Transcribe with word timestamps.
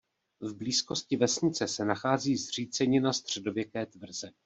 V 0.41 0.55
blízkosti 0.55 1.17
vesnice 1.17 1.67
se 1.67 1.85
nachází 1.85 2.35
zřícenina 2.37 3.13
středověké 3.13 3.85
tvrze. 3.85 4.31